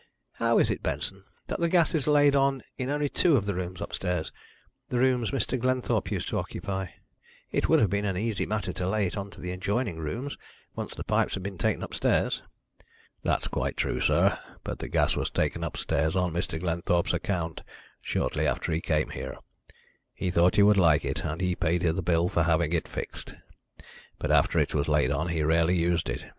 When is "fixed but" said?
22.87-24.31